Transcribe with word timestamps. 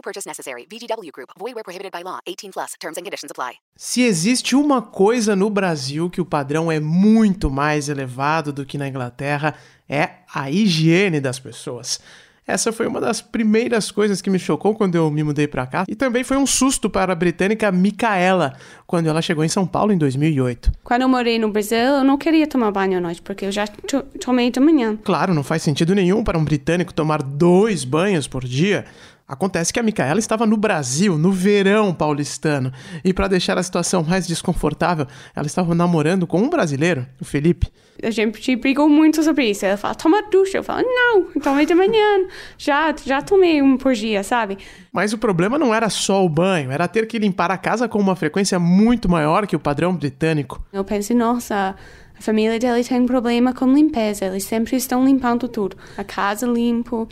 No 0.00 0.02
purchase 0.02 0.26
necessary. 0.26 0.66
VGW 0.66 1.12
Group. 1.12 1.28
Void 1.38 1.54
where 1.54 1.62
prohibited 1.62 1.92
by 1.92 2.02
law. 2.02 2.20
18 2.26 2.52
plus. 2.52 2.72
Terms 2.80 2.96
and 2.96 3.04
conditions 3.04 3.30
apply. 3.30 3.58
Se 3.76 4.02
existe 4.02 4.56
uma 4.56 4.80
coisa 4.80 5.36
no 5.36 5.50
Brasil 5.50 6.08
que 6.08 6.22
o 6.22 6.24
padrão 6.24 6.72
é 6.72 6.80
muito 6.80 7.50
mais 7.50 7.90
elevado 7.90 8.50
do 8.50 8.64
que 8.64 8.78
na 8.78 8.88
Inglaterra, 8.88 9.54
é 9.86 10.10
a 10.34 10.50
higiene 10.50 11.20
das 11.20 11.38
pessoas. 11.38 12.00
Essa 12.46 12.72
foi 12.72 12.86
uma 12.86 13.00
das 13.00 13.20
primeiras 13.20 13.92
coisas 13.92 14.20
que 14.20 14.30
me 14.30 14.38
chocou 14.38 14.74
quando 14.74 14.96
eu 14.96 15.08
me 15.10 15.22
mudei 15.22 15.46
para 15.46 15.66
cá 15.66 15.84
e 15.86 15.94
também 15.94 16.24
foi 16.24 16.36
um 16.36 16.46
susto 16.46 16.90
para 16.90 17.12
a 17.12 17.14
britânica 17.14 17.70
Micaela 17.70 18.54
quando 18.86 19.06
ela 19.06 19.22
chegou 19.22 19.44
em 19.44 19.48
São 19.48 19.64
Paulo 19.64 19.92
em 19.92 19.98
2008. 19.98 20.72
Quando 20.82 21.02
eu 21.02 21.08
morei 21.08 21.38
no 21.38 21.52
Brasil, 21.52 21.78
eu 21.78 22.04
não 22.04 22.18
queria 22.18 22.48
tomar 22.48 22.72
banho 22.72 22.98
à 22.98 23.00
noite 23.00 23.22
porque 23.22 23.44
eu 23.44 23.52
já 23.52 23.68
to 23.68 24.02
tomei 24.18 24.50
de 24.50 24.58
manhã. 24.58 24.98
Claro, 25.04 25.32
não 25.32 25.44
faz 25.44 25.62
sentido 25.62 25.94
nenhum 25.94 26.24
para 26.24 26.38
um 26.38 26.44
britânico 26.44 26.92
tomar 26.92 27.22
dois 27.22 27.84
banhos 27.84 28.26
por 28.26 28.42
dia. 28.44 28.84
Acontece 29.30 29.72
que 29.72 29.78
a 29.78 29.82
Micaela 29.82 30.18
estava 30.18 30.44
no 30.44 30.56
Brasil, 30.56 31.16
no 31.16 31.30
verão 31.30 31.94
paulistano, 31.94 32.72
e 33.04 33.12
para 33.12 33.28
deixar 33.28 33.56
a 33.56 33.62
situação 33.62 34.02
mais 34.02 34.26
desconfortável, 34.26 35.06
ela 35.36 35.46
estava 35.46 35.72
namorando 35.72 36.26
com 36.26 36.40
um 36.40 36.50
brasileiro, 36.50 37.06
o 37.20 37.24
Felipe. 37.24 37.68
A 38.02 38.10
gente 38.10 38.56
brigou 38.56 38.88
muito 38.88 39.22
sobre 39.22 39.48
isso. 39.48 39.64
Ela 39.64 39.76
fala, 39.76 39.94
toma 39.94 40.20
ducha. 40.28 40.58
Eu 40.58 40.64
falo, 40.64 40.82
não, 40.82 41.40
tomei 41.40 41.64
de 41.64 41.74
manhã. 41.76 42.26
Já, 42.58 42.92
já 43.04 43.22
tomei 43.22 43.62
um 43.62 43.76
por 43.76 43.92
dia, 43.92 44.24
sabe? 44.24 44.58
Mas 44.90 45.12
o 45.12 45.18
problema 45.18 45.56
não 45.56 45.72
era 45.72 45.88
só 45.88 46.24
o 46.24 46.28
banho, 46.28 46.72
era 46.72 46.88
ter 46.88 47.06
que 47.06 47.16
limpar 47.16 47.52
a 47.52 47.58
casa 47.58 47.88
com 47.88 48.00
uma 48.00 48.16
frequência 48.16 48.58
muito 48.58 49.08
maior 49.08 49.46
que 49.46 49.54
o 49.54 49.60
padrão 49.60 49.94
britânico. 49.94 50.60
Eu 50.72 50.82
pensei, 50.82 51.14
nossa, 51.14 51.76
a 52.18 52.20
família 52.20 52.58
dele 52.58 52.82
tem 52.82 53.06
problema 53.06 53.54
com 53.54 53.72
limpeza. 53.72 54.24
Eles 54.24 54.42
sempre 54.42 54.76
estão 54.76 55.04
limpando 55.04 55.46
tudo. 55.46 55.76
A 55.96 56.02
casa 56.02 56.46
limpo, 56.48 57.06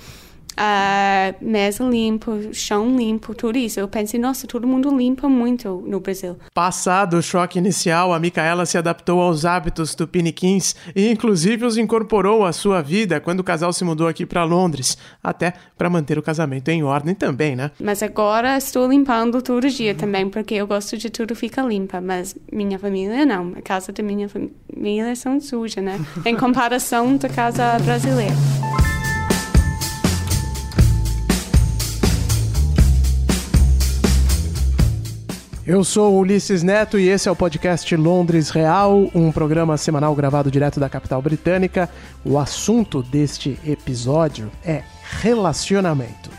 a 0.60 1.34
mesa 1.40 1.84
limpa, 1.84 2.32
chão 2.52 2.96
limpo, 2.96 3.32
tudo 3.32 3.56
isso. 3.56 3.78
Eu 3.78 3.86
pensei, 3.86 4.18
nossa, 4.18 4.44
todo 4.44 4.66
mundo 4.66 4.94
limpa 4.94 5.28
muito 5.28 5.84
no 5.86 6.00
Brasil. 6.00 6.36
Passado 6.52 7.16
o 7.18 7.22
choque 7.22 7.60
inicial, 7.60 8.12
a 8.12 8.18
Micaela 8.18 8.66
se 8.66 8.76
adaptou 8.76 9.22
aos 9.22 9.44
hábitos 9.44 9.94
tupiniquins 9.94 10.74
e 10.96 11.08
inclusive 11.10 11.64
os 11.64 11.78
incorporou 11.78 12.44
à 12.44 12.52
sua 12.52 12.82
vida 12.82 13.20
quando 13.20 13.38
o 13.38 13.44
casal 13.44 13.72
se 13.72 13.84
mudou 13.84 14.08
aqui 14.08 14.26
para 14.26 14.42
Londres, 14.42 14.98
até 15.22 15.52
para 15.76 15.88
manter 15.88 16.18
o 16.18 16.22
casamento 16.22 16.68
em 16.70 16.82
ordem 16.82 17.14
também, 17.14 17.54
né? 17.54 17.70
Mas 17.80 18.02
agora 18.02 18.56
estou 18.58 18.88
limpando 18.88 19.40
todo 19.40 19.68
dia 19.70 19.94
também, 19.94 20.28
porque 20.28 20.54
eu 20.54 20.66
gosto 20.66 20.96
de 20.96 21.08
tudo 21.08 21.36
ficar 21.36 21.62
limpa, 21.62 22.00
mas 22.00 22.34
minha 22.52 22.80
família 22.80 23.24
não. 23.24 23.52
A 23.56 23.62
casa 23.62 23.92
da 23.92 24.02
minha 24.02 24.28
família 24.28 25.14
são 25.14 25.40
suja, 25.40 25.80
né? 25.80 26.00
em 26.24 26.34
comparação 26.36 27.16
da 27.16 27.28
casa 27.28 27.78
brasileira. 27.78 28.34
Eu 35.68 35.84
sou 35.84 36.18
Ulisses 36.18 36.62
Neto 36.62 36.98
e 36.98 37.10
esse 37.10 37.28
é 37.28 37.30
o 37.30 37.36
podcast 37.36 37.94
Londres 37.94 38.48
Real, 38.48 39.10
um 39.14 39.30
programa 39.30 39.76
semanal 39.76 40.14
gravado 40.14 40.50
direto 40.50 40.80
da 40.80 40.88
capital 40.88 41.20
britânica. 41.20 41.90
O 42.24 42.38
assunto 42.38 43.02
deste 43.02 43.60
episódio 43.66 44.50
é 44.64 44.82
relacionamento. 45.20 46.30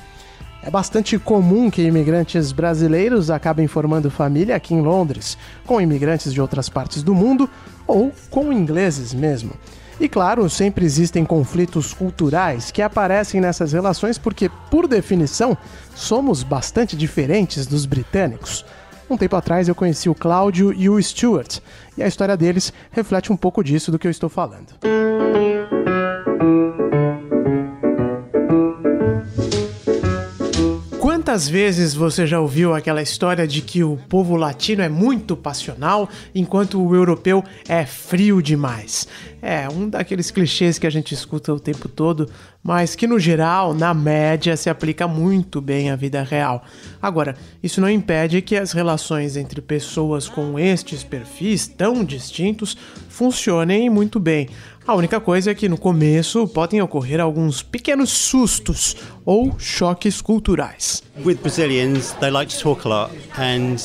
É 0.63 0.71
bastante 0.71 1.19
comum 1.19 1.69
que 1.69 1.83
imigrantes 1.83 2.51
brasileiros 2.51 3.29
acabem 3.29 3.67
formando 3.67 4.09
família 4.09 4.55
aqui 4.55 4.73
em 4.73 4.81
Londres, 4.81 5.37
com 5.63 5.79
imigrantes 5.79 6.33
de 6.33 6.41
outras 6.41 6.67
partes 6.67 7.03
do 7.03 7.13
mundo 7.13 7.47
ou 7.85 8.11
com 8.31 8.51
ingleses 8.51 9.13
mesmo. 9.13 9.51
E 9.99 10.09
claro, 10.09 10.49
sempre 10.49 10.85
existem 10.85 11.23
conflitos 11.23 11.93
culturais 11.93 12.71
que 12.71 12.81
aparecem 12.81 13.39
nessas 13.39 13.73
relações 13.73 14.17
porque, 14.17 14.49
por 14.71 14.87
definição, 14.87 15.55
somos 15.93 16.41
bastante 16.41 16.97
diferentes 16.97 17.67
dos 17.67 17.85
britânicos. 17.85 18.65
Um 19.09 19.17
tempo 19.17 19.35
atrás 19.35 19.67
eu 19.67 19.73
conheci 19.73 20.07
o 20.07 20.13
Cláudio 20.13 20.71
e 20.71 20.87
o 20.87 21.01
Stuart, 21.01 21.59
e 21.97 22.03
a 22.03 22.07
história 22.07 22.37
deles 22.37 22.71
reflete 22.91 23.33
um 23.33 23.37
pouco 23.37 23.63
disso 23.63 23.91
do 23.91 23.97
que 23.97 24.05
eu 24.05 24.11
estou 24.11 24.29
falando. 24.29 24.75
Quantas 31.39 31.47
vezes 31.47 31.93
você 31.93 32.27
já 32.27 32.37
ouviu 32.37 32.75
aquela 32.75 33.01
história 33.01 33.47
de 33.47 33.61
que 33.61 33.81
o 33.81 33.95
povo 34.09 34.35
latino 34.35 34.81
é 34.81 34.89
muito 34.89 35.37
passional, 35.37 36.09
enquanto 36.35 36.85
o 36.85 36.93
europeu 36.93 37.41
é 37.65 37.85
frio 37.85 38.41
demais? 38.41 39.07
É 39.41 39.69
um 39.69 39.87
daqueles 39.87 40.31
clichês 40.31 40.77
que 40.77 40.85
a 40.85 40.89
gente 40.89 41.13
escuta 41.13 41.53
o 41.53 41.59
tempo 41.59 41.87
todo, 41.87 42.29
mas 42.61 42.93
que 42.93 43.07
no 43.07 43.17
geral, 43.17 43.73
na 43.73 43.93
média, 43.93 44.57
se 44.57 44.69
aplica 44.69 45.07
muito 45.07 45.61
bem 45.61 45.89
à 45.89 45.95
vida 45.95 46.21
real. 46.23 46.61
Agora, 47.01 47.37
isso 47.63 47.79
não 47.79 47.89
impede 47.89 48.41
que 48.41 48.57
as 48.57 48.73
relações 48.73 49.37
entre 49.37 49.61
pessoas 49.61 50.27
com 50.27 50.59
estes 50.59 51.05
perfis 51.05 51.67
tão 51.67 52.03
distintos 52.03 52.75
funcionem 53.07 53.89
muito 53.89 54.19
bem. 54.19 54.49
A 54.87 54.95
única 54.95 55.19
coisa 55.19 55.51
é 55.51 55.55
que 55.55 55.69
no 55.69 55.77
começo 55.77 56.47
podem 56.47 56.81
ocorrer 56.81 57.19
alguns 57.19 57.61
pequenos 57.61 58.09
sustos 58.09 58.95
ou 59.23 59.59
choques 59.59 60.21
culturais. 60.21 61.03
With 61.23 61.35
Brazilians, 61.35 62.13
they 62.19 62.31
like 62.31 62.55
to 62.55 62.61
talk 62.61 62.87
a 62.87 62.89
lot 62.89 63.15
and 63.37 63.75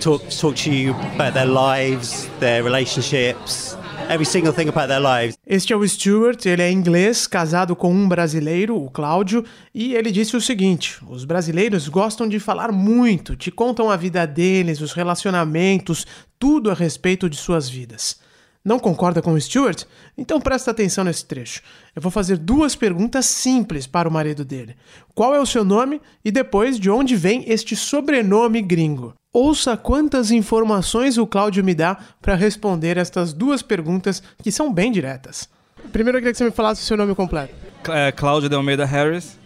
talk 0.00 0.24
talk 0.36 0.60
to 0.64 0.70
you 0.70 0.94
about 1.14 1.32
their 1.32 1.46
lives, 1.46 2.28
their 2.40 2.64
relationships, 2.64 3.76
every 4.08 4.26
single 4.26 4.52
thing 4.52 4.68
about 4.68 4.88
their 4.88 5.00
lives. 5.00 5.36
Este 5.46 5.72
é 5.72 5.76
o 5.76 5.86
Stuart, 5.86 6.44
ele 6.44 6.62
é 6.62 6.70
inglês, 6.72 7.26
casado 7.26 7.76
com 7.76 7.92
um 7.92 8.08
brasileiro, 8.08 8.76
o 8.76 8.90
Cláudio, 8.90 9.44
e 9.72 9.94
ele 9.94 10.10
disse 10.10 10.36
o 10.36 10.40
seguinte: 10.40 10.98
os 11.08 11.24
brasileiros 11.24 11.88
gostam 11.88 12.28
de 12.28 12.40
falar 12.40 12.72
muito, 12.72 13.36
te 13.36 13.50
contam 13.50 13.90
a 13.90 13.96
vida 13.96 14.26
deles, 14.26 14.80
os 14.80 14.92
relacionamentos, 14.92 16.06
tudo 16.38 16.70
a 16.70 16.74
respeito 16.74 17.30
de 17.30 17.36
suas 17.36 17.68
vidas. 17.68 18.21
Não 18.64 18.78
concorda 18.78 19.20
com 19.20 19.32
o 19.32 19.40
Stuart? 19.40 19.84
Então 20.16 20.40
presta 20.40 20.70
atenção 20.70 21.02
nesse 21.02 21.24
trecho. 21.24 21.62
Eu 21.96 22.00
vou 22.00 22.12
fazer 22.12 22.38
duas 22.38 22.76
perguntas 22.76 23.26
simples 23.26 23.86
para 23.86 24.08
o 24.08 24.12
marido 24.12 24.44
dele. 24.44 24.76
Qual 25.14 25.34
é 25.34 25.40
o 25.40 25.46
seu 25.46 25.64
nome 25.64 26.00
e 26.24 26.30
depois 26.30 26.78
de 26.78 26.88
onde 26.88 27.16
vem 27.16 27.44
este 27.48 27.74
sobrenome 27.74 28.62
gringo? 28.62 29.14
Ouça 29.32 29.76
quantas 29.76 30.30
informações 30.30 31.18
o 31.18 31.26
Cláudio 31.26 31.64
me 31.64 31.74
dá 31.74 31.96
para 32.20 32.36
responder 32.36 32.96
estas 32.96 33.32
duas 33.32 33.62
perguntas 33.62 34.22
que 34.42 34.52
são 34.52 34.72
bem 34.72 34.92
diretas. 34.92 35.48
Primeiro 35.90 36.18
eu 36.18 36.20
queria 36.20 36.32
que 36.32 36.38
você 36.38 36.44
me 36.44 36.50
falasse 36.50 36.82
o 36.82 36.84
seu 36.84 36.96
nome 36.96 37.14
completo. 37.14 37.54
É, 37.88 38.12
Cláudio 38.12 38.48
de 38.48 38.54
Almeida 38.54 38.84
Harris. 38.84 39.38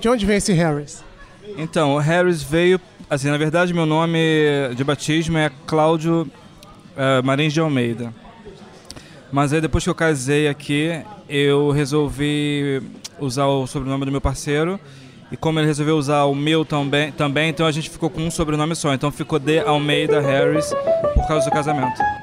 De 0.00 0.08
onde 0.08 0.26
vem 0.26 0.38
esse 0.38 0.52
Harris? 0.52 1.04
Então, 1.56 1.94
o 1.94 1.98
Harris 1.98 2.42
veio. 2.42 2.80
Assim, 3.08 3.28
na 3.28 3.36
verdade, 3.36 3.74
meu 3.74 3.84
nome 3.84 4.18
de 4.74 4.82
batismo 4.82 5.36
é 5.38 5.50
Cláudio 5.66 6.22
uh, 6.22 7.22
Marins 7.22 7.52
de 7.52 7.60
Almeida. 7.60 8.12
Mas 9.32 9.52
aí 9.52 9.60
depois 9.62 9.82
que 9.82 9.88
eu 9.88 9.94
casei 9.94 10.46
aqui, 10.46 11.02
eu 11.26 11.70
resolvi 11.70 12.82
usar 13.18 13.46
o 13.46 13.66
sobrenome 13.66 14.04
do 14.04 14.12
meu 14.12 14.20
parceiro. 14.20 14.78
E 15.30 15.36
como 15.36 15.58
ele 15.58 15.66
resolveu 15.66 15.96
usar 15.96 16.24
o 16.24 16.34
meu 16.34 16.62
também, 16.62 17.10
também, 17.10 17.48
então 17.48 17.64
a 17.64 17.72
gente 17.72 17.88
ficou 17.88 18.10
com 18.10 18.20
um 18.20 18.30
sobrenome 18.30 18.76
só. 18.76 18.92
Então 18.92 19.10
ficou 19.10 19.38
de 19.38 19.60
Almeida 19.60 20.20
Harris 20.20 20.74
por 21.14 21.26
causa 21.26 21.46
do 21.48 21.50
casamento. 21.50 22.21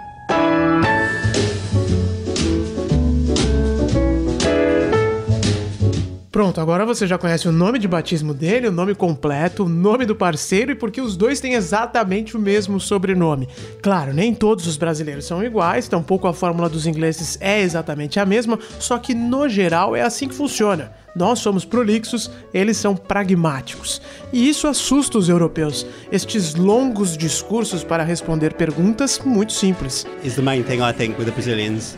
Pronto, 6.50 6.62
agora 6.62 6.84
você 6.84 7.06
já 7.06 7.16
conhece 7.16 7.48
o 7.48 7.52
nome 7.52 7.78
de 7.78 7.88
batismo 7.88 8.34
dele, 8.34 8.70
o 8.70 8.72
nome 8.72 8.96
completo, 8.96 9.66
o 9.66 9.70
nome 9.70 10.04
do 10.04 10.16
parceiro 10.16 10.72
e 10.72 10.76
porque 10.76 11.00
os 11.00 11.16
dois 11.16 11.40
têm 11.40 11.54
exatamente 11.54 12.36
o 12.36 12.40
mesmo 12.40 12.80
sobrenome. 12.80 13.48
Claro, 13.84 14.16
nem 14.16 14.34
todos 14.34 14.66
os 14.66 14.76
brasileiros 14.76 15.26
são 15.26 15.44
iguais, 15.44 15.88
tampouco 15.88 16.28
a 16.28 16.34
fórmula 16.34 16.68
dos 16.68 16.88
ingleses 16.88 17.38
é 17.40 17.62
exatamente 17.62 18.20
a 18.20 18.26
mesma, 18.26 18.58
só 18.80 18.98
que 18.98 19.14
no 19.14 19.48
geral 19.48 19.96
é 19.96 20.02
assim 20.02 20.28
que 20.28 20.34
funciona. 20.34 20.92
Nós 21.16 21.38
somos 21.38 21.66
prolixos, 21.66 22.32
eles 22.52 22.78
são 22.78 22.96
pragmáticos. 22.96 24.02
E 24.34 24.50
isso 24.50 24.68
assusta 24.68 25.20
os 25.20 25.30
europeus. 25.30 25.86
Estes 26.12 26.56
longos 26.56 27.16
discursos 27.16 27.84
para 27.84 28.02
responder 28.02 28.56
perguntas 28.56 29.22
muito 29.24 29.54
simples. 29.54 30.04
Is 30.24 30.34
the 30.34 30.42
main 30.42 30.64
thing 30.64 30.80
I 30.80 30.94
think 30.98 31.16
with 31.20 31.26
the 31.26 31.32
Brazilians. 31.32 31.96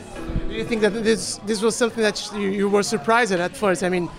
Do 0.50 0.54
you 0.54 0.66
think 0.66 0.82
that 0.82 0.92
this 1.02 1.40
this 1.46 1.62
was 1.62 1.76
something 1.76 2.02
that 2.02 2.20
you 2.38 2.70
were 2.70 2.84
surprised 2.84 3.34
at 3.34 3.40
at 3.40 3.56
first? 3.56 3.84
I 3.84 3.90
mean, 3.90 4.10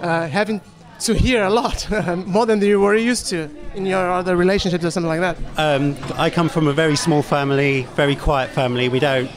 uh, 0.00 0.28
having 0.28 0.60
to 1.00 1.14
hear 1.14 1.44
a 1.44 1.50
lot, 1.50 1.88
more 2.26 2.46
than 2.46 2.60
you 2.60 2.80
were 2.80 2.94
used 2.94 3.26
to 3.28 3.48
in 3.74 3.86
your 3.86 4.10
other 4.10 4.36
relationships 4.36 4.84
or 4.84 4.90
something 4.90 5.08
like 5.08 5.20
that. 5.20 5.36
Um, 5.56 5.96
I 6.16 6.30
come 6.30 6.48
from 6.48 6.68
a 6.68 6.72
very 6.72 6.96
small 6.96 7.22
family, 7.22 7.82
very 7.94 8.16
quiet 8.16 8.50
family. 8.50 8.88
We 8.88 8.98
don't 8.98 9.30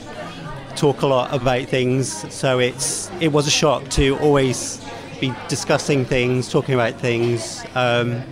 talk 0.75 1.01
a 1.01 1.07
lot 1.07 1.33
about 1.33 1.67
things, 1.67 2.33
so 2.33 2.59
it's 2.59 3.09
it 3.19 3.31
was 3.31 3.47
a 3.47 3.51
shock 3.51 3.89
to 3.89 4.17
always 4.19 4.83
be 5.21 5.33
discussing 5.47 6.03
things, 6.05 6.49
talking 6.49 6.75
about 6.75 6.99
things. 6.99 7.63
Um, 7.75 8.23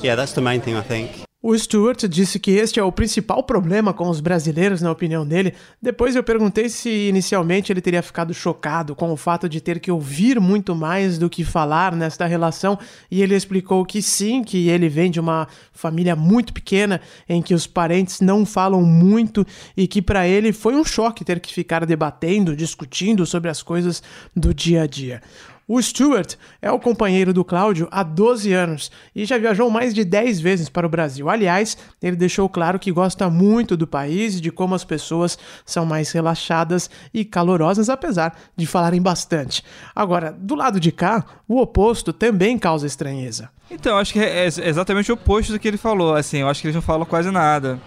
yeah, 0.00 0.16
that's 0.16 0.32
the 0.32 0.40
main 0.40 0.60
thing 0.60 0.74
I 0.74 0.82
think. 0.82 1.24
O 1.44 1.58
Stuart 1.58 2.04
disse 2.04 2.38
que 2.38 2.52
este 2.52 2.78
é 2.78 2.84
o 2.84 2.92
principal 2.92 3.42
problema 3.42 3.92
com 3.92 4.08
os 4.08 4.20
brasileiros, 4.20 4.80
na 4.80 4.92
opinião 4.92 5.26
dele. 5.26 5.54
Depois 5.82 6.14
eu 6.14 6.22
perguntei 6.22 6.68
se 6.68 7.08
inicialmente 7.08 7.72
ele 7.72 7.80
teria 7.80 8.00
ficado 8.00 8.32
chocado 8.32 8.94
com 8.94 9.10
o 9.10 9.16
fato 9.16 9.48
de 9.48 9.60
ter 9.60 9.80
que 9.80 9.90
ouvir 9.90 10.38
muito 10.38 10.72
mais 10.72 11.18
do 11.18 11.28
que 11.28 11.42
falar 11.42 11.96
nesta 11.96 12.26
relação, 12.26 12.78
e 13.10 13.20
ele 13.20 13.34
explicou 13.34 13.84
que 13.84 14.00
sim, 14.00 14.44
que 14.44 14.68
ele 14.68 14.88
vem 14.88 15.10
de 15.10 15.18
uma 15.18 15.48
família 15.72 16.14
muito 16.14 16.52
pequena 16.52 17.00
em 17.28 17.42
que 17.42 17.54
os 17.54 17.66
parentes 17.66 18.20
não 18.20 18.46
falam 18.46 18.80
muito 18.80 19.44
e 19.76 19.88
que 19.88 20.00
para 20.00 20.28
ele 20.28 20.52
foi 20.52 20.76
um 20.76 20.84
choque 20.84 21.24
ter 21.24 21.40
que 21.40 21.52
ficar 21.52 21.84
debatendo, 21.84 22.54
discutindo 22.54 23.26
sobre 23.26 23.50
as 23.50 23.64
coisas 23.64 24.00
do 24.36 24.54
dia 24.54 24.82
a 24.82 24.86
dia. 24.86 25.20
O 25.66 25.80
Stuart 25.80 26.34
é 26.60 26.70
o 26.70 26.78
companheiro 26.78 27.32
do 27.32 27.44
Cláudio 27.44 27.88
há 27.90 28.02
12 28.02 28.52
anos 28.52 28.90
e 29.14 29.24
já 29.24 29.38
viajou 29.38 29.70
mais 29.70 29.94
de 29.94 30.04
10 30.04 30.40
vezes 30.40 30.68
para 30.68 30.86
o 30.86 30.90
Brasil. 30.90 31.30
Aliás, 31.30 31.76
ele 32.02 32.16
deixou 32.16 32.48
claro 32.48 32.78
que 32.78 32.90
gosta 32.90 33.30
muito 33.30 33.76
do 33.76 33.86
país 33.86 34.36
e 34.36 34.40
de 34.40 34.50
como 34.50 34.74
as 34.74 34.84
pessoas 34.84 35.38
são 35.64 35.86
mais 35.86 36.10
relaxadas 36.10 36.90
e 37.14 37.24
calorosas, 37.24 37.88
apesar 37.88 38.36
de 38.56 38.66
falarem 38.66 39.00
bastante. 39.00 39.62
Agora, 39.94 40.32
do 40.32 40.54
lado 40.54 40.80
de 40.80 40.90
cá, 40.90 41.24
o 41.46 41.60
oposto 41.60 42.12
também 42.12 42.58
causa 42.58 42.86
estranheza. 42.86 43.48
Então, 43.70 43.96
acho 43.96 44.12
que 44.12 44.18
é 44.18 44.46
exatamente 44.46 45.10
o 45.10 45.14
oposto 45.14 45.52
do 45.52 45.58
que 45.58 45.68
ele 45.68 45.78
falou. 45.78 46.14
Assim, 46.14 46.38
eu 46.38 46.48
acho 46.48 46.60
que 46.60 46.66
eles 46.66 46.74
não 46.74 46.82
falam 46.82 47.06
quase 47.06 47.30
nada. 47.30 47.80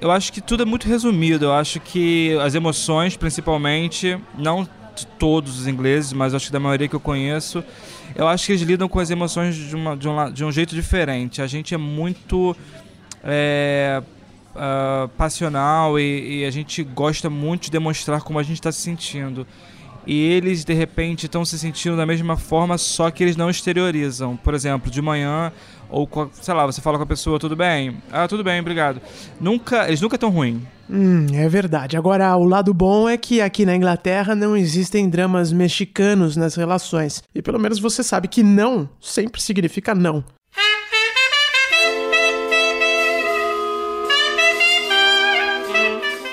Eu 0.00 0.10
acho 0.10 0.32
que 0.32 0.40
tudo 0.40 0.62
é 0.62 0.66
muito 0.66 0.88
resumido. 0.88 1.46
Eu 1.46 1.52
acho 1.52 1.78
que 1.80 2.36
as 2.42 2.54
emoções, 2.54 3.16
principalmente, 3.16 4.18
não 4.36 4.68
de 5.00 5.06
todos 5.06 5.60
os 5.60 5.66
ingleses, 5.66 6.12
mas 6.12 6.34
acho 6.34 6.46
que 6.46 6.52
da 6.52 6.60
maioria 6.60 6.88
que 6.88 6.94
eu 6.94 7.00
conheço, 7.00 7.62
eu 8.14 8.26
acho 8.26 8.46
que 8.46 8.52
eles 8.52 8.62
lidam 8.62 8.88
com 8.88 8.98
as 8.98 9.10
emoções 9.10 9.54
de, 9.54 9.74
uma, 9.74 9.96
de, 9.96 10.08
um, 10.08 10.32
de 10.32 10.44
um 10.44 10.52
jeito 10.52 10.74
diferente. 10.74 11.42
A 11.42 11.46
gente 11.46 11.74
é 11.74 11.78
muito 11.78 12.56
é, 13.22 14.02
uh, 14.54 15.08
passional 15.10 15.98
e, 15.98 16.40
e, 16.40 16.44
a 16.44 16.50
gente 16.50 16.82
gosta 16.82 17.30
muito 17.30 17.64
de 17.64 17.70
demonstrar 17.70 18.22
como 18.22 18.38
a 18.38 18.42
gente 18.42 18.54
está 18.54 18.72
se 18.72 18.80
sentindo. 18.80 19.46
E 20.06 20.20
eles, 20.22 20.64
de 20.64 20.72
repente, 20.72 21.26
estão 21.26 21.44
se 21.44 21.58
sentindo 21.58 21.96
da 21.96 22.06
mesma 22.06 22.36
forma, 22.36 22.78
só 22.78 23.10
que 23.10 23.22
eles 23.22 23.36
não 23.36 23.50
exteriorizam. 23.50 24.36
Por 24.36 24.54
exemplo, 24.54 24.90
de 24.90 25.02
manhã, 25.02 25.52
ou, 25.88 26.08
sei 26.32 26.54
lá, 26.54 26.66
você 26.66 26.80
fala 26.80 26.96
com 26.96 27.04
a 27.04 27.06
pessoa, 27.06 27.38
tudo 27.38 27.56
bem? 27.56 27.96
Ah, 28.10 28.26
tudo 28.26 28.42
bem, 28.42 28.60
obrigado. 28.60 29.00
Nunca, 29.40 29.86
eles 29.88 30.00
nunca 30.00 30.16
estão 30.16 30.30
ruins. 30.30 30.62
Hum, 30.88 31.26
é 31.32 31.48
verdade. 31.48 31.96
Agora, 31.96 32.36
o 32.36 32.44
lado 32.44 32.74
bom 32.74 33.08
é 33.08 33.16
que 33.16 33.40
aqui 33.40 33.64
na 33.64 33.76
Inglaterra 33.76 34.34
não 34.34 34.56
existem 34.56 35.08
dramas 35.08 35.52
mexicanos 35.52 36.36
nas 36.36 36.56
relações. 36.56 37.22
E 37.32 37.40
pelo 37.40 37.60
menos 37.60 37.78
você 37.78 38.02
sabe 38.02 38.26
que 38.26 38.42
não 38.42 38.88
sempre 39.00 39.40
significa 39.40 39.94
não. 39.94 40.24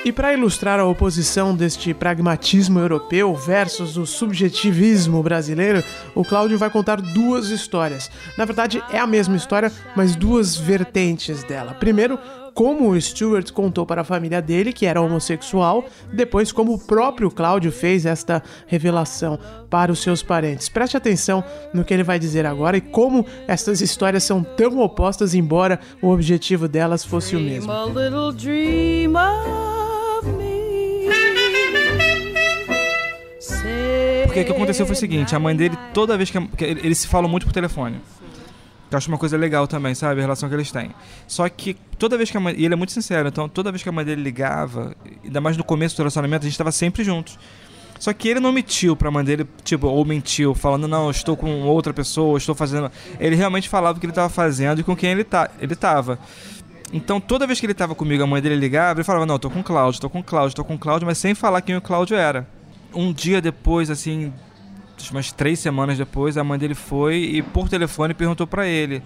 E 0.08 0.12
para 0.14 0.34
ilustrar 0.34 0.80
a 0.80 0.86
oposição 0.86 1.54
deste 1.54 1.94
pragmatismo 1.94 2.80
europeu 2.80 3.36
versus 3.36 3.98
o 3.98 4.06
subjetivismo 4.06 5.22
brasileiro, 5.22 5.84
o 6.16 6.24
Cláudio 6.24 6.58
vai 6.58 6.70
contar 6.70 7.02
duas 7.02 7.50
histórias. 7.50 8.10
Na 8.38 8.46
verdade, 8.46 8.82
é 8.90 9.00
a 9.00 9.06
mesma 9.06 9.36
história, 9.36 9.70
mas 9.98 10.16
duas 10.16 10.56
vertentes 10.56 11.44
dela. 11.44 11.74
Primeiro, 11.74 12.18
como 12.54 12.90
o 12.90 13.02
Stuart 13.02 13.52
contou 13.52 13.86
para 13.86 14.00
a 14.00 14.06
família 14.06 14.42
dele 14.42 14.72
que 14.72 14.86
era 14.86 15.02
homossexual, 15.02 15.84
depois 16.14 16.54
como 16.54 16.74
o 16.76 16.80
próprio 16.80 17.30
Cláudio 17.30 17.70
fez 17.70 18.06
esta 18.06 18.42
revelação 18.66 19.38
para 19.70 19.92
os 19.92 20.00
seus 20.00 20.24
parentes. 20.24 20.70
Preste 20.70 20.96
atenção 20.96 21.44
no 21.74 21.84
que 21.84 21.94
ele 21.94 22.04
vai 22.04 22.18
dizer 22.18 22.46
agora 22.46 22.78
e 22.78 22.82
como 22.82 23.26
essas 23.46 23.82
histórias 23.82 24.24
são 24.24 24.42
tão 24.42 24.80
opostas, 24.80 25.34
embora 25.34 25.82
o 26.02 26.08
objetivo 26.08 26.66
delas 26.66 27.04
fosse 27.04 27.36
o 27.36 27.42
mesmo. 27.42 27.70
Porque 34.38 34.52
o 34.52 34.54
que 34.54 34.62
aconteceu 34.62 34.86
foi 34.86 34.96
o 34.96 35.00
seguinte, 35.00 35.36
a 35.36 35.40
mãe 35.40 35.56
dele, 35.56 35.76
toda 35.94 36.16
vez 36.16 36.30
que... 36.30 36.40
que 36.50 36.64
eles 36.64 37.00
se 37.00 37.08
falam 37.08 37.30
muito 37.30 37.46
por 37.46 37.54
telefone. 37.54 38.00
Eu 38.90 38.98
acho 38.98 39.10
uma 39.10 39.18
coisa 39.18 39.36
legal 39.36 39.68
também, 39.68 39.94
sabe? 39.96 40.20
A 40.20 40.24
relação 40.24 40.48
que 40.48 40.56
eles 40.56 40.72
têm. 40.72 40.92
Só 41.28 41.48
que 41.50 41.76
toda 41.98 42.16
vez 42.16 42.30
que 42.30 42.38
a 42.38 42.40
mãe. 42.40 42.54
E 42.58 42.64
ele 42.64 42.74
é 42.74 42.78
muito 42.78 42.94
sincero, 42.94 43.28
então 43.28 43.50
toda 43.50 43.72
vez 43.72 43.84
que 43.84 43.90
a 43.90 43.92
mãe 43.92 44.06
dele 44.06 44.22
ligava, 44.22 44.96
ainda 45.24 45.42
mais 45.42 45.58
no 45.58 45.64
começo 45.64 45.96
do 45.96 46.00
relacionamento, 46.00 46.44
a 46.44 46.48
gente 46.48 46.54
estava 46.54 46.72
sempre 46.72 47.04
juntos. 47.04 47.38
Só 48.00 48.14
que 48.14 48.30
ele 48.30 48.40
não 48.40 48.52
mentiu 48.52 48.96
pra 48.96 49.10
mãe 49.10 49.26
dele, 49.26 49.46
tipo, 49.64 49.88
ou 49.88 50.06
mentiu, 50.06 50.54
falando, 50.54 50.88
não, 50.88 51.10
estou 51.10 51.36
com 51.36 51.64
outra 51.64 51.92
pessoa, 51.92 52.38
estou 52.38 52.54
fazendo. 52.54 52.92
Ele 53.20 53.36
realmente 53.36 53.68
falava 53.68 53.98
o 53.98 54.00
que 54.00 54.06
ele 54.06 54.12
estava 54.12 54.30
fazendo 54.30 54.80
e 54.80 54.84
com 54.84 54.96
quem 54.96 55.12
ele, 55.12 55.24
tá, 55.24 55.50
ele 55.60 55.76
tava. 55.76 56.20
Então, 56.94 57.20
toda 57.20 57.48
vez 57.48 57.60
que 57.60 57.66
ele 57.66 57.74
tava 57.74 57.96
comigo, 57.96 58.24
a 58.24 58.28
mãe 58.28 58.42
dele 58.42 58.56
ligava, 58.56 59.00
ele 59.00 59.04
falava, 59.04 59.26
não, 59.26 59.40
tô 59.40 59.50
com 59.50 59.60
o 59.60 59.64
Cláudio, 59.64 60.00
tô 60.00 60.10
com 60.10 60.20
o 60.20 60.24
Cláudio, 60.24 60.56
tô 60.56 60.64
com 60.64 60.76
o 60.76 60.80
Cláudio, 60.80 61.08
mas 61.08 61.18
sem 61.18 61.34
falar 61.34 61.62
quem 61.62 61.76
o 61.76 61.82
Cláudio 61.82 62.16
era. 62.16 62.48
Um 62.98 63.14
dia 63.14 63.40
depois, 63.40 63.92
assim, 63.92 64.34
umas 65.12 65.32
três 65.32 65.60
semanas 65.60 66.00
depois, 66.00 66.36
a 66.36 66.44
mãe 66.44 66.58
dele 66.58 66.74
foi 66.74 67.18
e 67.18 67.44
por 67.44 67.70
telefone 67.70 68.16
perguntou 68.16 68.48
para 68.48 68.66
ele. 68.66 69.04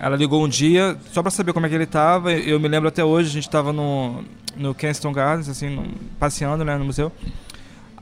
Ela 0.00 0.16
ligou 0.16 0.42
um 0.42 0.48
dia 0.48 0.96
só 1.12 1.20
para 1.20 1.30
saber 1.30 1.52
como 1.52 1.66
é 1.66 1.68
que 1.68 1.74
ele 1.74 1.84
tava. 1.84 2.32
Eu 2.32 2.58
me 2.58 2.68
lembro 2.68 2.88
até 2.88 3.04
hoje, 3.04 3.28
a 3.28 3.32
gente 3.32 3.46
estava 3.46 3.70
no, 3.70 4.24
no 4.56 4.74
Kensington 4.74 5.12
Gardens, 5.12 5.46
assim, 5.46 5.68
no, 5.68 5.88
passeando 6.18 6.64
né, 6.64 6.74
no 6.78 6.86
museu. 6.86 7.12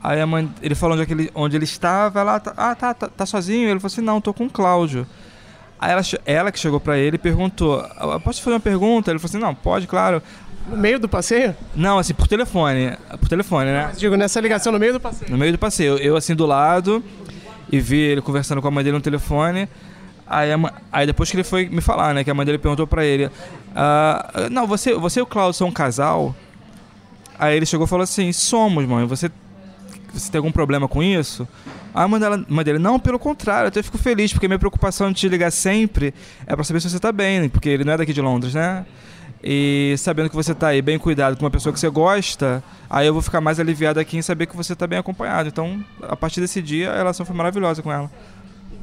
Aí 0.01 0.21
a 0.21 0.25
mãe, 0.25 0.49
ele 0.61 0.75
falou 0.75 0.93
onde, 0.93 1.03
é 1.03 1.05
que 1.05 1.13
ele, 1.13 1.29
onde 1.35 1.57
ele 1.57 1.65
estava, 1.65 2.21
ela, 2.21 2.39
tá, 2.39 2.53
ah, 2.55 2.73
tá, 2.73 2.93
tá, 2.93 3.09
tá 3.09 3.25
sozinho? 3.25 3.67
Ele 3.67 3.81
falou 3.81 3.91
assim, 3.91 4.01
não, 4.01 4.21
tô 4.21 4.33
com 4.33 4.45
o 4.45 4.49
Cláudio. 4.49 5.05
Aí 5.77 5.91
ela, 5.91 6.01
ela 6.25 6.51
que 6.51 6.59
chegou 6.59 6.79
para 6.79 6.97
ele 6.97 7.15
e 7.15 7.19
perguntou, 7.19 7.79
ah, 7.79 8.19
posso 8.19 8.41
fazer 8.41 8.55
uma 8.55 8.61
pergunta? 8.61 9.11
Ele 9.11 9.19
falou 9.19 9.29
assim, 9.29 9.39
não, 9.39 9.53
pode, 9.53 9.87
claro. 9.87 10.23
No 10.69 10.75
meio 10.75 10.99
do 10.99 11.07
passeio? 11.07 11.55
Não, 11.75 11.97
assim, 11.97 12.13
por 12.13 12.27
telefone. 12.27 12.97
Por 13.19 13.29
telefone, 13.29 13.71
né? 13.71 13.85
Mas, 13.87 13.99
digo, 13.99 14.15
nessa 14.15 14.39
ligação 14.41 14.71
no 14.71 14.79
meio 14.79 14.93
do 14.93 14.99
passeio. 14.99 15.31
No 15.31 15.37
meio 15.37 15.51
do 15.53 15.57
passeio. 15.57 15.97
Eu, 15.97 16.17
assim, 16.17 16.35
do 16.35 16.45
lado, 16.45 17.03
e 17.71 17.79
vi 17.79 17.99
ele 17.99 18.21
conversando 18.21 18.61
com 18.61 18.67
a 18.67 18.71
mãe 18.71 18.83
dele 18.83 18.97
no 18.97 19.01
telefone. 19.01 19.69
Aí, 20.25 20.51
a, 20.51 20.73
aí 20.91 21.05
depois 21.05 21.31
que 21.31 21.37
ele 21.37 21.43
foi 21.43 21.69
me 21.69 21.79
falar, 21.79 22.13
né? 22.13 22.23
Que 22.23 22.29
a 22.29 22.33
mãe 22.33 22.45
dele 22.45 22.57
perguntou 22.57 22.85
pra 22.85 23.05
ele: 23.05 23.29
ah, 23.75 24.47
Não, 24.51 24.67
você, 24.67 24.93
você 24.93 25.19
e 25.19 25.23
o 25.23 25.25
Claudio 25.25 25.53
são 25.53 25.69
um 25.69 25.71
casal? 25.71 26.35
Aí 27.39 27.55
ele 27.55 27.65
chegou 27.65 27.85
e 27.85 27.89
falou 27.89 28.03
assim: 28.03 28.31
Somos, 28.33 28.85
mãe. 28.85 29.05
Você, 29.05 29.31
você 30.13 30.29
tem 30.29 30.39
algum 30.39 30.51
problema 30.51 30.87
com 30.87 31.01
isso? 31.01 31.47
Aí 31.93 32.03
a 32.03 32.07
mãe, 32.07 32.19
dela, 32.19 32.45
mãe 32.49 32.65
dele: 32.65 32.79
Não, 32.79 32.99
pelo 32.99 33.17
contrário, 33.17 33.65
eu 33.65 33.69
até 33.69 33.81
fico 33.81 33.97
feliz, 33.97 34.33
porque 34.33 34.47
minha 34.47 34.59
preocupação 34.59 35.11
de 35.11 35.19
te 35.19 35.29
ligar 35.29 35.51
sempre 35.51 36.13
é 36.45 36.55
pra 36.55 36.63
saber 36.65 36.81
se 36.81 36.89
você 36.89 36.99
tá 36.99 37.11
bem, 37.13 37.47
porque 37.47 37.69
ele 37.69 37.85
não 37.85 37.93
é 37.93 37.97
daqui 37.97 38.11
de 38.11 38.21
Londres, 38.21 38.53
né? 38.53 38.85
E 39.43 39.95
sabendo 39.97 40.29
que 40.29 40.35
você 40.35 40.51
está 40.51 40.69
aí 40.69 40.81
bem 40.81 40.97
cuidado 40.97 41.37
com 41.37 41.43
uma 41.43 41.51
pessoa 41.51 41.71
que 41.71 41.79
você 41.79 41.89
gosta, 41.89 42.63
aí 42.89 43.05
eu 43.05 43.13
vou 43.13 43.21
ficar 43.21 43.39
mais 43.39 43.59
aliviado 43.59 43.99
aqui 43.99 44.17
em 44.17 44.21
saber 44.21 44.47
que 44.47 44.55
você 44.55 44.73
está 44.73 44.87
bem 44.87 44.99
acompanhado. 44.99 45.47
Então, 45.47 45.83
a 46.01 46.15
partir 46.15 46.41
desse 46.41 46.61
dia, 46.61 46.91
a 46.91 46.97
relação 46.97 47.25
foi 47.25 47.35
maravilhosa 47.35 47.81
com 47.81 47.91
ela. 47.91 48.09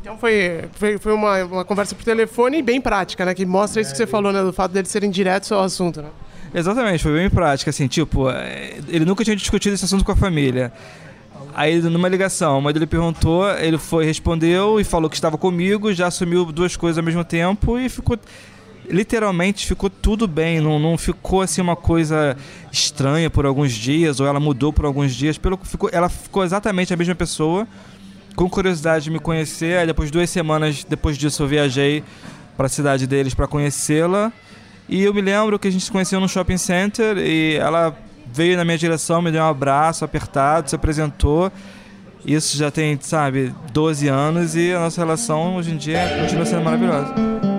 Então 0.00 0.18
foi, 0.18 0.64
foi, 0.74 0.98
foi 0.98 1.12
uma, 1.12 1.44
uma 1.44 1.64
conversa 1.64 1.94
por 1.94 2.04
telefone 2.04 2.62
bem 2.62 2.80
prática, 2.80 3.24
né? 3.24 3.34
Que 3.34 3.46
mostra 3.46 3.80
isso 3.80 3.90
que 3.90 3.96
você 3.96 4.06
falou, 4.06 4.32
né? 4.32 4.42
Do 4.42 4.52
fato 4.52 4.72
deles 4.72 4.90
serem 4.90 5.10
diretos 5.10 5.50
ao 5.50 5.62
assunto, 5.62 6.02
né? 6.02 6.08
Exatamente, 6.54 7.02
foi 7.02 7.14
bem 7.14 7.28
prática, 7.28 7.70
assim, 7.70 7.88
tipo, 7.88 8.30
é, 8.30 8.74
ele 8.88 9.04
nunca 9.04 9.24
tinha 9.24 9.34
discutido 9.34 9.74
esse 9.74 9.84
assunto 9.86 10.04
com 10.04 10.12
a 10.12 10.16
família. 10.16 10.72
Aí, 11.52 11.80
numa 11.80 12.08
ligação, 12.08 12.56
a 12.56 12.60
mãe 12.60 12.72
dele 12.72 12.86
perguntou, 12.86 13.48
ele 13.58 13.78
foi, 13.78 14.04
respondeu 14.04 14.78
e 14.78 14.84
falou 14.84 15.08
que 15.08 15.16
estava 15.16 15.38
comigo, 15.38 15.92
já 15.92 16.08
assumiu 16.08 16.44
duas 16.52 16.76
coisas 16.76 16.98
ao 16.98 17.04
mesmo 17.04 17.24
tempo 17.24 17.78
e 17.78 17.88
ficou 17.88 18.18
literalmente 18.88 19.66
ficou 19.66 19.88
tudo 19.88 20.26
bem, 20.26 20.60
não, 20.60 20.78
não 20.78 20.98
ficou 20.98 21.42
assim 21.42 21.60
uma 21.60 21.76
coisa 21.76 22.36
estranha 22.70 23.30
por 23.30 23.46
alguns 23.46 23.72
dias, 23.72 24.20
ou 24.20 24.26
ela 24.26 24.40
mudou 24.40 24.72
por 24.72 24.84
alguns 24.84 25.14
dias, 25.14 25.38
pelo 25.38 25.58
ficou, 25.62 25.88
ela 25.92 26.08
ficou 26.08 26.44
exatamente 26.44 26.92
a 26.92 26.96
mesma 26.96 27.14
pessoa, 27.14 27.66
com 28.36 28.48
curiosidade 28.48 29.04
de 29.04 29.10
me 29.10 29.18
conhecer, 29.18 29.78
aí 29.78 29.86
depois 29.86 30.10
duas 30.10 30.28
semanas 30.28 30.84
depois 30.84 31.16
disso 31.16 31.42
eu 31.42 31.46
viajei 31.46 32.02
para 32.56 32.66
a 32.66 32.68
cidade 32.68 33.06
deles 33.06 33.34
para 33.34 33.46
conhecê-la, 33.46 34.32
e 34.88 35.02
eu 35.02 35.14
me 35.14 35.20
lembro 35.20 35.58
que 35.58 35.68
a 35.68 35.70
gente 35.70 35.84
se 35.84 35.90
conheceu 35.90 36.20
no 36.20 36.28
shopping 36.28 36.58
center 36.58 37.16
e 37.16 37.56
ela 37.56 37.96
veio 38.32 38.56
na 38.56 38.64
minha 38.64 38.76
direção, 38.76 39.22
me 39.22 39.30
deu 39.30 39.42
um 39.42 39.46
abraço 39.46 40.04
apertado, 40.04 40.68
se 40.68 40.76
apresentou. 40.76 41.50
Isso 42.26 42.56
já 42.56 42.70
tem, 42.70 42.98
sabe, 43.00 43.54
12 43.72 44.08
anos 44.08 44.56
e 44.56 44.72
a 44.72 44.80
nossa 44.80 45.00
relação 45.00 45.56
hoje 45.56 45.70
em 45.70 45.76
dia 45.76 46.18
continua 46.20 46.44
sendo 46.44 46.64
maravilhosa. 46.64 47.53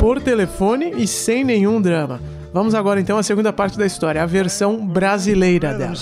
Por 0.00 0.20
telefone 0.20 0.92
e 0.96 1.06
sem 1.06 1.44
nenhum 1.44 1.80
drama. 1.80 2.20
Vamos 2.52 2.74
agora 2.74 2.98
então 3.00 3.18
à 3.18 3.22
segunda 3.22 3.52
parte 3.52 3.76
da 3.76 3.84
história, 3.84 4.22
a 4.22 4.26
versão 4.26 4.86
brasileira 4.86 5.74
dela. 5.74 5.92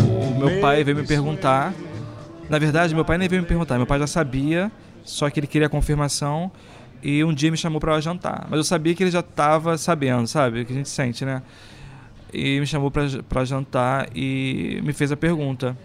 O 0.00 0.38
meu 0.38 0.60
pai 0.60 0.82
veio 0.82 0.96
me 0.96 1.06
perguntar. 1.06 1.72
Na 2.48 2.58
verdade, 2.58 2.94
meu 2.94 3.04
pai 3.04 3.16
nem 3.16 3.28
veio 3.28 3.42
me 3.42 3.48
perguntar, 3.48 3.76
meu 3.76 3.86
pai 3.86 4.00
já 4.00 4.08
sabia, 4.08 4.72
só 5.04 5.30
que 5.30 5.38
ele 5.38 5.46
queria 5.46 5.68
a 5.68 5.70
confirmação 5.70 6.50
e 7.00 7.22
um 7.22 7.32
dia 7.32 7.50
me 7.50 7.56
chamou 7.56 7.78
para 7.80 8.00
jantar. 8.00 8.46
Mas 8.50 8.58
eu 8.58 8.64
sabia 8.64 8.94
que 8.94 9.04
ele 9.04 9.10
já 9.10 9.20
estava 9.20 9.78
sabendo, 9.78 10.26
sabe? 10.26 10.62
O 10.62 10.66
que 10.66 10.72
a 10.72 10.76
gente 10.76 10.88
sente, 10.88 11.24
né? 11.24 11.42
E 12.32 12.60
me 12.60 12.66
chamou 12.66 12.90
para 12.90 13.44
jantar 13.44 14.08
e 14.14 14.80
me 14.82 14.92
fez 14.92 15.10
a 15.12 15.16
pergunta. 15.16 15.76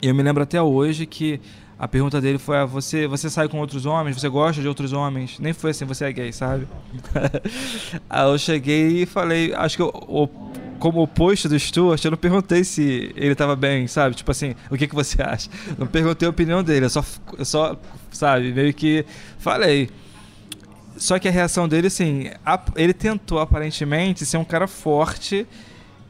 E 0.00 0.08
eu 0.08 0.14
me 0.14 0.22
lembro 0.22 0.42
até 0.42 0.60
hoje 0.60 1.06
que 1.06 1.40
a 1.78 1.88
pergunta 1.88 2.20
dele 2.20 2.38
foi: 2.38 2.56
ah, 2.56 2.64
você, 2.64 3.06
você 3.06 3.28
sai 3.28 3.48
com 3.48 3.58
outros 3.58 3.86
homens? 3.86 4.20
Você 4.20 4.28
gosta 4.28 4.60
de 4.60 4.68
outros 4.68 4.92
homens? 4.92 5.38
Nem 5.38 5.52
foi 5.52 5.70
assim, 5.70 5.84
você 5.84 6.04
é 6.04 6.12
gay, 6.12 6.32
sabe? 6.32 6.68
Aí 8.08 8.26
eu 8.26 8.38
cheguei 8.38 9.02
e 9.02 9.06
falei: 9.06 9.52
acho 9.54 9.76
que 9.76 9.82
eu, 9.82 9.88
o, 9.88 10.28
como 10.78 11.02
oposto 11.02 11.48
do 11.48 11.58
Stuart, 11.58 12.04
eu 12.04 12.10
não 12.10 12.18
perguntei 12.18 12.64
se 12.64 13.12
ele 13.16 13.32
estava 13.32 13.56
bem, 13.56 13.86
sabe? 13.86 14.14
Tipo 14.14 14.30
assim, 14.30 14.54
o 14.70 14.76
que, 14.76 14.86
que 14.86 14.94
você 14.94 15.22
acha? 15.22 15.48
Não 15.78 15.86
perguntei 15.86 16.26
a 16.26 16.30
opinião 16.30 16.62
dele, 16.62 16.86
eu 16.86 16.90
só, 16.90 17.04
eu 17.38 17.44
só, 17.44 17.76
sabe, 18.10 18.52
meio 18.52 18.72
que 18.72 19.04
falei. 19.38 19.90
Só 20.96 21.18
que 21.18 21.26
a 21.28 21.30
reação 21.30 21.68
dele, 21.68 21.88
assim, 21.88 22.30
ele 22.76 22.92
tentou 22.92 23.40
aparentemente 23.40 24.24
ser 24.24 24.36
um 24.36 24.44
cara 24.44 24.66
forte 24.66 25.46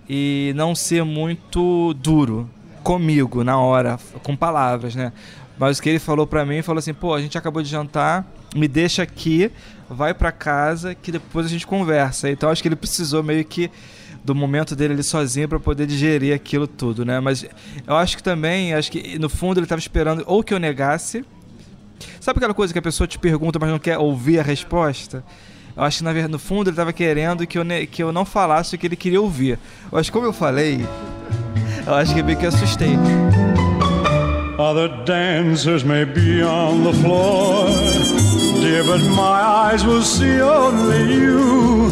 e 0.09 0.53
não 0.55 0.75
ser 0.75 1.05
muito 1.05 1.95
duro 1.95 2.49
comigo 2.83 3.43
na 3.43 3.59
hora, 3.59 3.99
com 4.23 4.37
palavras, 4.37 4.95
né? 4.95 5.13
Mas 5.59 5.79
o 5.79 5.83
que 5.83 5.89
ele 5.89 5.99
falou 5.99 6.27
para 6.27 6.45
mim, 6.45 6.61
falou 6.63 6.79
assim: 6.79 6.93
"Pô, 6.93 7.15
a 7.15 7.21
gente 7.21 7.39
acabou 7.39 7.63
de 7.63 7.69
jantar, 7.69 8.27
me 8.55 8.69
deixa 8.69 9.03
aqui, 9.03 9.51
vai 9.89 10.13
para 10.13 10.31
casa 10.31 10.95
que 10.95 11.11
depois 11.11 11.47
a 11.47 11.49
gente 11.49 11.67
conversa". 11.67 12.29
Então 12.29 12.51
acho 12.51 12.61
que 12.61 12.69
ele 12.69 12.77
precisou 12.77 13.23
meio 13.23 13.45
que 13.45 13.71
do 14.23 14.35
momento 14.35 14.75
dele 14.75 14.95
ali 14.95 15.03
sozinho 15.03 15.49
para 15.49 15.61
poder 15.61 15.87
digerir 15.87 16.35
aquilo 16.35 16.67
tudo, 16.67 17.05
né? 17.05 17.21
Mas 17.21 17.47
eu 17.87 17.95
acho 17.95 18.17
que 18.17 18.23
também, 18.23 18.75
acho 18.75 18.91
que 18.91 19.19
no 19.19 19.29
fundo 19.29 19.59
ele 19.59 19.65
estava 19.65 19.79
esperando 19.79 20.25
ou 20.27 20.43
que 20.43 20.53
eu 20.53 20.59
negasse. 20.59 21.25
Sabe 22.21 22.39
aquela 22.39 22.55
coisa 22.55 22.73
que 22.73 22.79
a 22.79 22.83
pessoa 22.83 23.07
te 23.07 23.19
pergunta, 23.19 23.59
mas 23.59 23.71
não 23.71 23.79
quer 23.79 23.99
ouvir 23.99 24.39
a 24.39 24.43
resposta? 24.43 25.25
Eu 25.77 25.83
acho 25.83 25.99
que 25.99 26.05
na 26.05 26.13
verdade, 26.13 26.33
no 26.33 26.39
fundo 26.39 26.69
ele 26.69 26.75
estava 26.75 26.93
querendo 26.93 27.47
que 27.47 27.59
eu, 27.59 27.65
que 27.91 28.03
eu 28.03 28.13
não 28.13 28.25
falasse 28.25 28.75
o 28.75 28.79
que 28.79 28.87
ele 28.87 28.97
queria 28.97 29.21
ouvir. 29.21 29.59
Que 30.03 30.13
como 30.13 30.27
eu 30.27 30.33
falei, 30.33 30.87
eu 31.87 31.95
acho 31.95 32.15
que 32.15 32.23
meio 32.23 32.39
que 32.39 32.47
assustei. 32.47 32.97
Other 34.57 34.89
dancers 35.05 35.83
may 35.83 36.05
be 36.05 36.45
on 36.45 36.85
the 36.85 36.93
floor, 37.03 37.67
dear, 38.61 38.85
but 38.85 39.01
my 39.17 39.73
eyes 39.73 39.85
will 39.85 40.03
see 40.03 40.41
only 40.41 41.13
you. 41.13 41.91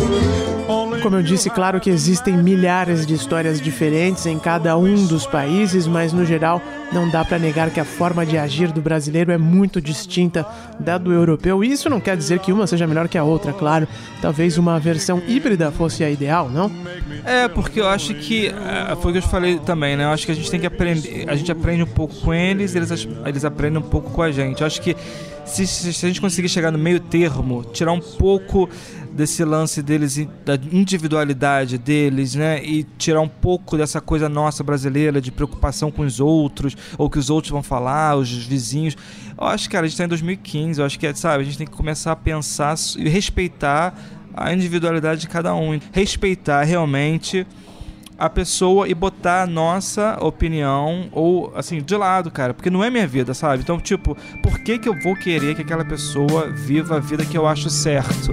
Como 1.02 1.16
eu 1.16 1.23
disse, 1.23 1.50
claro 1.50 1.80
que 1.80 1.90
existem 1.90 2.37
milhares 2.37 3.04
de 3.04 3.14
histórias 3.14 3.61
diferentes 3.61 4.25
em 4.25 4.38
cada 4.38 4.76
um 4.76 5.04
dos 5.06 5.26
países, 5.26 5.87
mas 5.87 6.12
no 6.12 6.25
geral 6.25 6.62
não 6.92 7.09
dá 7.09 7.25
para 7.25 7.40
negar 7.40 7.71
que 7.71 7.80
a 7.80 7.85
forma 7.85 8.25
de 8.25 8.38
agir 8.38 8.71
do 8.71 8.80
brasileiro 8.80 9.32
é 9.32 9.38
muito 9.38 9.80
distinta 9.80 10.47
da 10.78 10.99
do 10.99 11.12
europeu. 11.12 11.64
E 11.64 11.73
isso 11.73 11.90
não 11.90 12.00
quer 12.00 12.16
dizer 12.16 12.38
que 12.38 12.52
uma 12.52 12.68
seja 12.68 12.87
melhor 12.87 13.09
que 13.09 13.18
a 13.18 13.25
outra, 13.25 13.52
claro. 13.52 13.88
Talvez 14.21 14.59
uma 14.59 14.78
versão 14.78 15.21
híbrida 15.26 15.73
fosse 15.73 16.04
a 16.04 16.11
ideal, 16.11 16.49
não? 16.49 16.71
É, 17.25 17.49
porque 17.49 17.80
eu 17.80 17.88
acho 17.88 18.14
que 18.14 18.47
é, 18.47 18.94
foi 18.97 19.11
o 19.11 19.14
que 19.14 19.18
eu 19.18 19.23
falei 19.23 19.59
também, 19.59 19.97
né? 19.97 20.04
Eu 20.04 20.11
acho 20.11 20.25
que 20.25 20.30
a 20.30 20.35
gente 20.37 20.50
tem 20.50 20.61
que 20.61 20.66
aprender, 20.66 21.25
a 21.28 21.35
gente 21.35 21.50
aprende 21.50 21.82
um 21.82 21.87
pouco 21.87 22.14
com 22.14 22.32
eles, 22.32 22.76
eles 22.76 23.09
eles 23.26 23.44
aprendem 23.44 23.80
um 23.80 23.88
pouco 23.88 24.11
com 24.11 24.23
a 24.23 24.30
gente. 24.30 24.61
Eu 24.61 24.66
acho 24.68 24.80
que 24.80 24.97
se, 25.44 25.66
se 25.66 26.06
a 26.06 26.09
gente 26.09 26.21
conseguir 26.21 26.49
chegar 26.49 26.71
no 26.71 26.78
meio 26.78 27.00
termo, 27.00 27.64
tirar 27.64 27.92
um 27.92 28.00
pouco 28.00 28.68
desse 29.14 29.45
lance 29.45 29.83
deles, 29.83 30.26
da 30.45 30.54
individualidade 30.71 31.78
deles, 31.78 32.35
né? 32.35 32.62
E 32.64 32.85
tirar 32.99 33.21
um 33.21 33.28
pouco 33.28 33.76
dessa 33.76 34.00
coisa 34.00 34.28
nossa 34.28 34.64
brasileira 34.64 35.21
de 35.21 35.31
preocupação 35.31 35.90
com 35.90 36.02
os 36.02 36.21
outros, 36.21 36.76
ou 36.97 37.09
que 37.11 37.19
os 37.19 37.31
outros 37.31 37.50
vão 37.50 37.62
falar, 37.62 38.16
os 38.16 38.31
vizinhos. 38.31 38.97
Eu 39.38 39.47
acho, 39.47 39.69
cara, 39.69 39.85
a 39.85 39.88
gente 39.88 39.95
está 39.95 40.04
em 40.04 40.09
2015, 40.09 40.81
eu 40.81 40.87
acho 40.87 40.99
que, 40.99 41.14
sabe, 41.14 41.42
a 41.42 41.45
gente 41.45 41.59
tem 41.59 41.66
que 41.66 41.76
começar 41.76 42.12
a 42.12 42.16
pensar 42.16 42.75
e 42.97 43.09
respeitar 43.09 43.95
a 44.35 44.52
individualidade 44.52 45.21
de 45.21 45.28
cada 45.28 45.54
um. 45.54 45.78
Respeitar 45.92 46.62
realmente 46.62 47.47
a 48.19 48.31
pessoa 48.31 48.88
e 48.88 48.95
botar 48.95 49.42
a 49.42 49.47
nossa 49.47 50.16
opinião 50.21 51.09
ou 51.11 51.52
assim 51.57 51.83
de 51.83 51.97
lado, 51.97 52.31
cara, 52.31 52.54
porque 52.54 52.71
não 52.71 52.85
é 52.85 52.88
minha 52.88 53.07
vida, 53.07 53.35
sabe? 53.35 53.62
Então, 53.62 53.81
tipo, 53.81 54.16
por 54.42 54.61
que 54.61 54.78
que 54.78 54.88
eu 54.88 54.99
vou 55.00 55.16
querer 55.16 55.57
que 55.57 55.62
aquela 55.62 55.85
pessoa 55.85 56.49
viva 56.49 56.97
a 56.97 57.00
vida 57.00 57.25
que 57.25 57.37
eu 57.37 57.47
acho 57.47 57.69
certo? 57.69 58.33